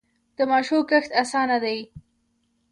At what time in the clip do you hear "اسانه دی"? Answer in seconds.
1.21-1.79